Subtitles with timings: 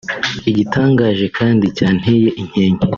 [0.49, 2.85] Igitangaje kandi cyanteye inkeke